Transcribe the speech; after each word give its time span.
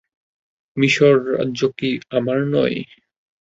মিসর 0.77 1.15
রাজ্য 1.31 1.61
কি 1.77 1.89
আমার 2.17 2.39
নয়? 2.53 2.77